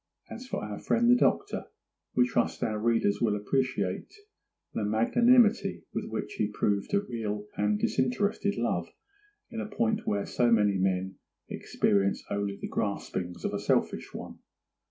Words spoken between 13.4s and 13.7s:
of a